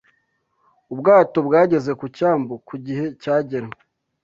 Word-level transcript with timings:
Ubwato 0.93 1.37
bwageze 1.47 1.91
ku 1.99 2.05
cyambu 2.17 2.53
ku 2.67 2.75
gihe 2.85 3.05
cyagenwe 3.21 3.75